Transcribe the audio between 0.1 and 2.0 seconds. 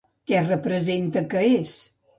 Què representa que és?